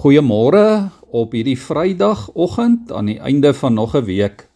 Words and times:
Goeiemôre 0.00 0.88
op 1.12 1.34
hierdie 1.36 1.58
Vrydagoggend 1.60 2.88
aan 2.88 3.10
die 3.10 3.18
einde 3.20 3.50
van 3.52 3.74
nog 3.76 3.92
'n 3.92 4.04
week. 4.04 4.48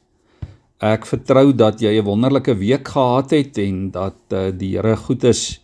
Ek 0.80 1.04
vertrou 1.04 1.52
dat 1.52 1.80
jy 1.80 2.00
'n 2.00 2.04
wonderlike 2.04 2.54
week 2.56 2.88
gehad 2.88 3.30
het 3.30 3.58
en 3.58 3.90
dat 3.90 4.16
uh, 4.32 4.48
die 4.56 4.72
Here 4.76 4.96
goed 4.96 5.24
is 5.24 5.60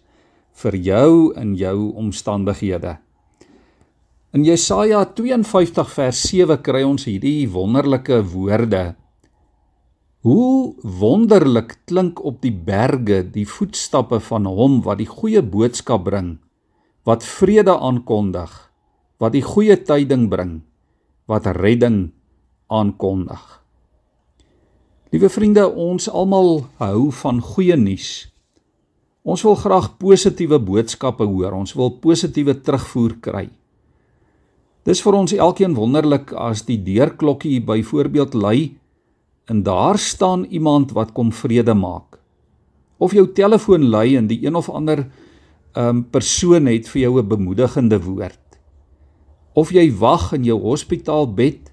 vir 0.52 0.76
jou 0.76 1.32
in 1.34 1.54
jou 1.54 1.94
omstandighede. 1.96 2.98
In 4.32 4.44
Jesaja 4.44 5.04
52 5.04 5.90
vers 5.90 6.22
7 6.28 6.60
kry 6.60 6.82
ons 6.82 7.04
hierdie 7.04 7.48
wonderlike 7.48 8.22
woorde. 8.22 8.96
Hoe 10.20 10.74
wonderlik 10.82 11.78
klink 11.86 12.24
op 12.24 12.42
die 12.42 12.52
berge 12.52 13.30
die 13.30 13.46
voetstappe 13.48 14.20
van 14.20 14.44
hom 14.44 14.82
wat 14.82 14.98
die 14.98 15.08
goeie 15.08 15.42
boodskap 15.42 16.04
bring, 16.04 16.38
wat 17.04 17.24
vrede 17.24 17.78
aankondig 17.78 18.69
wat 19.20 19.36
die 19.36 19.44
goeie 19.44 19.76
tyding 19.76 20.30
bring, 20.32 20.62
wat 21.28 21.46
redding 21.60 22.08
aankondig. 22.72 23.60
Liewe 25.12 25.28
vriende, 25.28 25.66
ons 25.68 26.08
almal 26.08 26.64
hou 26.80 27.10
van 27.20 27.40
goeie 27.44 27.76
nuus. 27.76 28.30
Ons 29.26 29.44
wil 29.44 29.58
graag 29.60 29.90
positiewe 30.00 30.56
boodskappe 30.62 31.26
hoor. 31.28 31.52
Ons 31.58 31.74
wil 31.76 31.92
positiewe 32.00 32.54
terugvoer 32.64 33.18
kry. 33.20 33.46
Dis 34.88 35.02
vir 35.04 35.18
ons 35.18 35.34
elkeen 35.36 35.74
wonderlik 35.76 36.32
as 36.32 36.64
die 36.64 36.78
deurklokkie 36.80 37.58
byvoorbeeld 37.66 38.34
lui 38.38 38.60
en 39.50 39.64
daar 39.66 39.98
staan 40.00 40.46
iemand 40.48 40.94
wat 40.96 41.12
kom 41.12 41.34
vrede 41.34 41.74
maak. 41.76 42.16
Of 42.96 43.12
jou 43.12 43.26
telefoon 43.36 43.90
lui 43.92 44.16
en 44.16 44.30
die 44.30 44.40
een 44.46 44.56
of 44.56 44.70
ander 44.72 45.04
um 45.76 46.00
persoon 46.08 46.70
het 46.70 46.88
vir 46.88 47.02
jou 47.02 47.18
'n 47.20 47.28
bemoedigende 47.28 48.00
woord 48.00 48.49
of 49.54 49.72
jy 49.74 49.88
wag 49.98 50.32
in 50.36 50.44
jou 50.44 50.58
hospitaalbed 50.62 51.70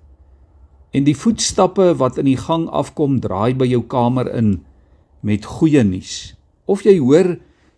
en 0.96 1.04
die 1.06 1.16
voetstappe 1.18 1.94
wat 2.00 2.18
in 2.18 2.26
die 2.26 2.40
gang 2.40 2.68
afkom 2.70 3.20
draai 3.22 3.54
by 3.58 3.68
jou 3.70 3.84
kamer 3.86 4.30
in 4.34 4.64
met 5.22 5.46
goeie 5.46 5.84
nuus. 5.84 6.36
Of 6.66 6.84
jy 6.86 6.98
hoor 7.00 7.36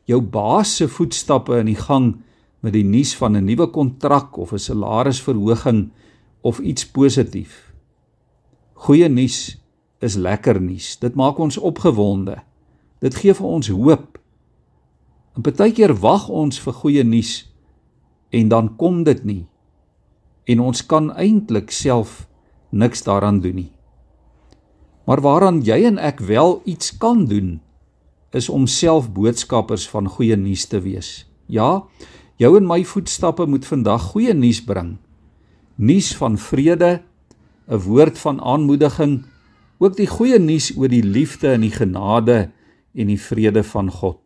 jou 0.09 0.21
baas 0.21 0.75
se 0.79 0.87
voetstappe 0.87 1.59
in 1.59 1.71
die 1.71 1.79
gang 1.79 2.19
met 2.61 2.73
die 2.73 2.83
nuus 2.83 3.15
van 3.15 3.35
'n 3.35 3.45
nuwe 3.45 3.67
kontrak 3.67 4.37
of 4.37 4.53
'n 4.53 4.59
salarisverhoging 4.59 5.91
of 6.41 6.59
iets 6.59 6.85
positief 6.85 7.69
goeie 8.79 9.09
nuus 9.11 9.57
is 9.99 10.15
lekker 10.15 10.61
nuus. 10.61 10.95
Dit 10.99 11.17
maak 11.19 11.39
ons 11.39 11.57
opgewonde. 11.57 12.39
Dit 13.03 13.17
gee 13.19 13.35
vir 13.35 13.47
ons 13.47 13.71
hoop. 13.71 14.19
En 15.35 15.43
baie 15.43 15.71
keer 15.75 15.93
wag 15.99 16.29
ons 16.31 16.59
vir 16.63 16.75
goeie 16.81 17.03
nuus 17.03 17.43
en 18.35 18.51
dan 18.51 18.75
kom 18.77 19.03
dit 19.03 19.23
nie 19.25 19.43
en 20.49 20.61
ons 20.65 20.81
kan 20.89 21.11
eintlik 21.13 21.71
self 21.71 22.25
niks 22.69 23.03
daaraan 23.05 23.39
doen 23.43 23.55
nie. 23.63 23.71
Maar 25.05 25.21
waaraan 25.25 25.61
jy 25.65 25.83
en 25.89 25.97
ek 25.97 26.21
wel 26.25 26.59
iets 26.69 26.93
kan 27.01 27.25
doen 27.29 27.59
is 28.37 28.49
om 28.49 28.67
self 28.69 29.09
boodskappers 29.13 29.87
van 29.89 30.09
goeie 30.09 30.37
nuus 30.37 30.67
te 30.69 30.81
wees. 30.81 31.25
Ja, 31.49 31.83
jou 32.37 32.51
en 32.57 32.67
my 32.69 32.83
voetstappe 32.85 33.45
moet 33.49 33.65
vandag 33.65 34.11
goeie 34.13 34.33
nuus 34.37 34.61
bring. 34.65 34.97
Nuus 35.75 36.13
van 36.17 36.37
vrede, 36.37 37.01
'n 37.67 37.81
woord 37.85 38.17
van 38.17 38.41
aanmoediging, 38.41 39.25
ook 39.79 39.95
die 39.97 40.07
goeie 40.07 40.39
nuus 40.39 40.71
oor 40.77 40.87
die 40.87 41.03
liefde 41.03 41.51
en 41.51 41.61
die 41.61 41.73
genade 41.73 42.51
en 42.93 43.07
die 43.07 43.21
vrede 43.21 43.63
van 43.63 43.91
God. 43.91 44.19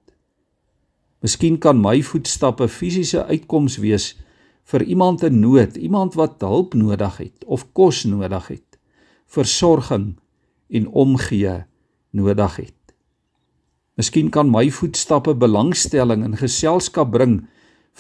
Miskien 1.22 1.58
kan 1.58 1.82
my 1.82 2.02
voetstappe 2.04 2.68
fisiese 2.68 3.26
uitkoms 3.26 3.78
wees 3.78 4.23
vir 4.64 4.84
iemand 4.84 5.24
in 5.24 5.40
nood, 5.40 5.76
iemand 5.76 6.16
wat 6.16 6.42
hulp 6.42 6.74
nodig 6.74 7.18
het 7.18 7.46
of 7.46 7.66
kos 7.74 8.04
nodig 8.08 8.48
het, 8.48 8.80
versorging 9.28 10.14
en 10.70 10.88
omgee 10.88 11.64
nodig 12.12 12.56
het. 12.56 12.96
Miskien 14.00 14.32
kan 14.34 14.50
my 14.50 14.70
voetstappe 14.74 15.36
belangstelling 15.38 16.24
en 16.26 16.38
geselskap 16.38 17.12
bring 17.14 17.44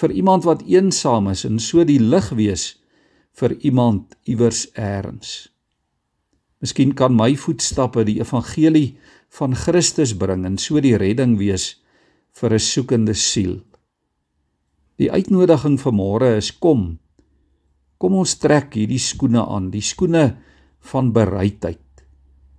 vir 0.01 0.11
iemand 0.11 0.47
wat 0.47 0.63
eensaam 0.65 1.27
is 1.29 1.43
en 1.45 1.59
so 1.61 1.83
die 1.85 1.99
lig 2.01 2.31
wees 2.37 2.63
vir 3.37 3.53
iemand 3.61 4.15
iewers 4.29 4.65
eers. 4.73 5.49
Miskien 6.63 6.93
kan 6.97 7.13
my 7.13 7.33
voetstappe 7.37 8.05
die 8.07 8.19
evangelie 8.21 8.95
van 9.37 9.53
Christus 9.57 10.15
bring 10.17 10.45
en 10.47 10.57
so 10.61 10.81
die 10.81 10.95
redding 10.97 11.37
wees 11.37 11.75
vir 12.39 12.53
'n 12.53 12.59
soekende 12.59 13.13
siel. 13.13 13.61
Die 15.01 15.09
uitnodiging 15.09 15.79
vir 15.81 15.95
môre 15.95 16.35
is 16.37 16.51
kom. 16.53 16.99
Kom 17.97 18.17
ons 18.19 18.35
trek 18.37 18.75
hierdie 18.77 19.01
skoene 19.01 19.41
aan, 19.41 19.71
die 19.73 19.81
skoene 19.81 20.35
van 20.91 21.13
bereidheid, 21.15 22.03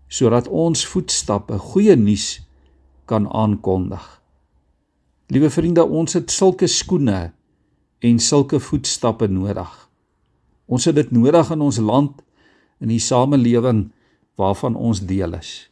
sodat 0.08 0.48
ons 0.48 0.86
voetstappe 0.88 1.58
goeie 1.70 1.94
nuus 2.00 2.40
kan 3.06 3.28
aankondig. 3.28 4.02
Liewe 5.30 5.50
vriende, 5.52 5.84
ons 5.84 6.16
het 6.16 6.32
sulke 6.32 6.66
skoene 6.68 7.32
en 8.04 8.18
sulke 8.20 8.58
voetstappe 8.60 9.28
nodig. 9.28 9.70
Ons 10.66 10.88
het 10.88 10.96
dit 10.96 11.12
nodig 11.12 11.52
in 11.52 11.62
ons 11.64 11.78
land 11.78 12.24
in 12.80 12.90
die 12.90 13.00
samelewing 13.00 13.86
waarvan 14.40 14.74
ons 14.74 15.04
deel 15.06 15.36
is. 15.38 15.68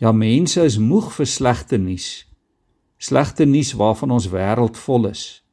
Ja, 0.00 0.10
mense 0.12 0.64
is 0.66 0.80
moeg 0.82 1.12
vir 1.14 1.28
slegte 1.30 1.78
nuus. 1.78 2.24
Slegte 2.98 3.46
nuus 3.46 3.74
waarvan 3.78 4.16
ons 4.16 4.26
wêreld 4.32 4.80
vol 4.80 5.12
is. 5.12 5.43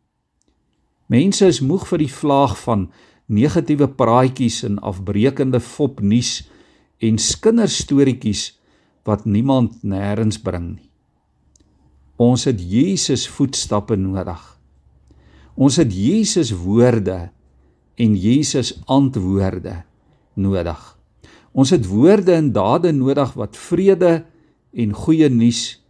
Mense 1.12 1.50
is 1.52 1.60
moeg 1.60 1.84
vir 1.90 2.06
die 2.06 2.14
vlaag 2.14 2.56
van 2.62 2.86
negatiewe 3.32 3.90
praatjies 4.00 4.62
en 4.68 4.78
afbreekende 4.80 5.60
fopnuus 5.60 6.46
en 7.04 7.18
kinderstorieetjies 7.18 8.44
wat 9.08 9.26
niemand 9.26 9.82
nêrens 9.84 10.40
bring 10.40 10.76
nie. 10.78 10.88
Ons 12.22 12.46
het 12.46 12.62
Jesus 12.62 13.26
voetstappe 13.28 13.98
nodig. 13.98 14.40
Ons 15.58 15.80
het 15.82 15.92
Jesus 15.92 16.54
woorde 16.54 17.32
en 17.98 18.16
Jesus 18.16 18.76
antwoorde 18.86 19.82
nodig. 20.40 20.82
Ons 21.52 21.74
het 21.76 21.88
woorde 21.90 22.38
en 22.38 22.52
dade 22.56 22.94
nodig 22.96 23.34
wat 23.36 23.58
vrede 23.58 24.22
en 24.72 24.94
goeie 24.96 25.28
nuus 25.34 25.82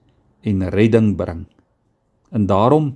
en 0.42 0.64
redding 0.74 1.14
bring. 1.20 1.46
En 2.32 2.48
daarom 2.50 2.96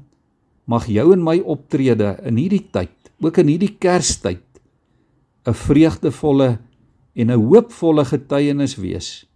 mag 0.65 0.87
jou 0.89 1.11
en 1.13 1.23
my 1.23 1.39
optrede 1.41 2.15
in 2.25 2.39
hierdie 2.41 2.65
tyd, 2.73 2.93
ook 3.21 3.37
in 3.41 3.47
hierdie 3.53 3.75
Kerstyd, 3.79 4.43
'n 5.45 5.53
vreugdevolle 5.53 6.57
en 7.15 7.31
'n 7.31 7.39
hoopvolle 7.39 8.05
getuienis 8.05 8.75
wees 8.75 9.27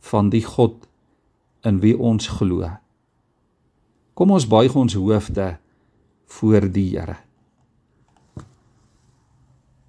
van 0.00 0.30
die 0.30 0.44
God 0.44 0.86
in 1.64 1.80
wie 1.80 1.98
ons 1.98 2.28
glo. 2.28 2.68
Kom 4.14 4.30
ons 4.30 4.46
buig 4.46 4.74
ons 4.74 4.94
hoofde 4.94 5.56
voor 6.26 6.72
die 6.72 6.90
Here. 6.90 7.16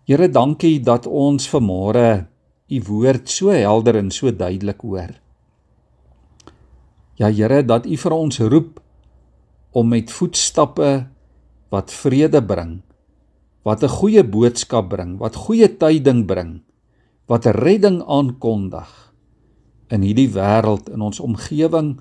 Here, 0.05 0.29
dankie 0.29 0.79
dat 0.79 1.05
ons 1.05 1.49
vanmôre 1.49 2.27
u 2.69 2.81
woord 2.87 3.29
so 3.29 3.49
helder 3.49 3.95
en 3.95 4.11
so 4.11 4.31
duidelik 4.31 4.81
hoor. 4.81 5.13
Ja 7.15 7.29
Here, 7.29 7.63
dat 7.65 7.85
u 7.85 7.97
vir 7.97 8.11
ons 8.11 8.39
roep 8.39 8.79
om 9.75 9.91
met 9.91 10.11
voetstappe 10.11 10.91
wat 11.73 11.91
vrede 11.91 12.39
bring, 12.39 12.79
wat 13.67 13.83
'n 13.83 13.91
goeie 13.99 14.23
boodskap 14.23 14.89
bring, 14.89 15.17
wat 15.19 15.35
goeie 15.35 15.67
tyding 15.67 16.25
bring, 16.25 16.61
wat 17.27 17.45
redding 17.45 18.03
aankondig 18.07 19.13
in 19.89 20.01
hierdie 20.01 20.29
wêreld, 20.29 20.89
in 20.89 21.01
ons 21.01 21.19
omgewing, 21.19 21.99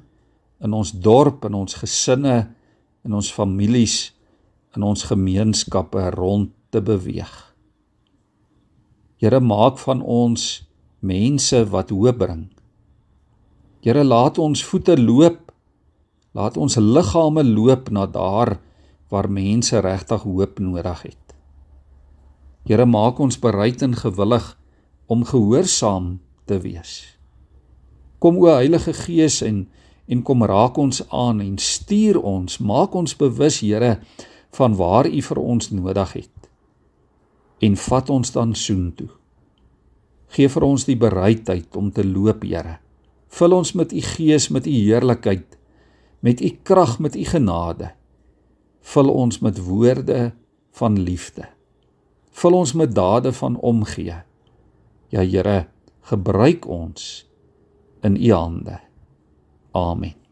in 0.60 0.72
ons 0.72 0.92
dorp, 0.92 1.44
in 1.44 1.54
ons 1.54 1.74
gesinne, 1.74 2.54
in 3.04 3.12
ons 3.12 3.32
families, 3.32 4.12
in 4.76 4.82
ons 4.82 5.02
gemeenskappe 5.02 6.10
rond 6.16 6.50
te 6.70 6.80
beweeg. 6.80 7.54
Here 9.16 9.40
maak 9.40 9.78
van 9.78 10.02
ons 10.02 10.64
mense 11.00 11.64
wat 11.70 11.90
hoop 11.90 12.18
bring. 12.18 12.48
Here 13.84 14.04
laat 14.04 14.38
ons 14.38 14.64
voete 14.64 14.96
loop 15.00 15.43
Laat 16.34 16.56
ons 16.58 16.74
liggame 16.76 17.44
loop 17.46 17.90
na 17.94 18.08
daar 18.10 18.56
waar 19.08 19.30
mense 19.30 19.78
regtig 19.78 20.22
hoop 20.26 20.58
nodig 20.58 21.02
het. 21.02 21.24
Here 22.66 22.86
maak 22.86 23.20
ons 23.22 23.38
bereid 23.38 23.82
en 23.86 23.94
gewillig 23.94 24.46
om 25.06 25.22
gehoorsaam 25.24 26.18
te 26.48 26.58
wees. 26.58 27.04
Kom 28.18 28.40
o 28.42 28.50
Heilige 28.50 28.92
Gees 29.04 29.42
en 29.46 29.68
en 30.04 30.20
kom 30.20 30.42
raak 30.44 30.76
ons 30.76 30.98
aan 31.16 31.38
en 31.40 31.54
stuur 31.56 32.18
ons, 32.20 32.58
maak 32.60 32.92
ons 32.92 33.14
bewus 33.16 33.62
Here 33.64 33.94
van 34.52 34.74
waar 34.76 35.08
U 35.08 35.20
vir 35.22 35.38
ons 35.40 35.70
nodig 35.72 36.12
het. 36.12 36.48
En 37.64 37.76
vat 37.76 38.10
ons 38.10 38.32
dan 38.34 38.52
soontoe. 38.54 39.08
Geef 40.34 40.58
vir 40.58 40.66
ons 40.66 40.84
die 40.84 40.98
bereidheid 40.98 41.76
om 41.76 41.88
te 41.92 42.04
loop, 42.04 42.44
Here. 42.44 42.78
Vul 43.32 43.56
ons 43.56 43.72
met 43.78 43.92
U 43.92 44.02
Gees 44.12 44.50
met 44.52 44.66
U 44.66 44.76
heerlikheid 44.76 45.56
met 46.24 46.40
u 46.40 46.50
krag 46.62 46.98
met 46.98 47.16
u 47.16 47.24
genade 47.28 47.92
vul 48.80 49.12
ons 49.12 49.38
met 49.44 49.60
woorde 49.64 50.32
van 50.72 50.96
liefde 51.00 51.48
vul 52.34 52.56
ons 52.58 52.72
met 52.72 52.94
dade 52.94 53.32
van 53.32 53.58
omgee. 53.60 54.16
Ja 55.08 55.22
Here, 55.22 55.66
gebruik 56.00 56.66
ons 56.66 57.30
in 58.02 58.16
U 58.18 58.32
hande. 58.32 58.80
Amen. 59.70 60.23